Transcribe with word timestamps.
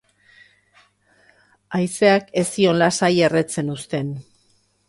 Haizeak 1.79 2.33
ez 2.43 2.47
zion 2.57 2.81
lasai 2.85 3.13
erretzen 3.29 3.73
uzten. 3.79 4.11